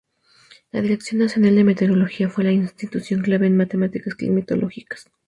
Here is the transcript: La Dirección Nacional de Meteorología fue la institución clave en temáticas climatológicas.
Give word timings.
La 0.71 0.81
Dirección 0.81 1.19
Nacional 1.19 1.53
de 1.55 1.63
Meteorología 1.63 2.27
fue 2.27 2.43
la 2.43 2.51
institución 2.51 3.21
clave 3.21 3.45
en 3.45 3.67
temáticas 3.67 4.15
climatológicas. 4.15 5.11